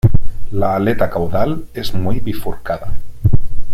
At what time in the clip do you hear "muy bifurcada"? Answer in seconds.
1.93-2.97